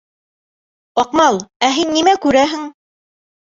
[1.03, 2.65] —Аҡмал, ә һин нимә күрәһең?